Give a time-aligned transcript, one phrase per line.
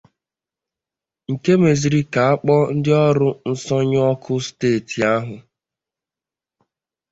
[1.31, 5.35] nke mezịrị ka a kpọọ ndị ọrụ nsọnyụ ọkụ steeti ahụ